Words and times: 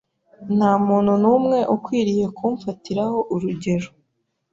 Nta 0.55 0.71
muntu 0.87 1.11
n’umwe 1.21 1.57
ukwiriye 1.75 2.25
kumfatiraho 2.37 3.19
urugero 3.33 3.89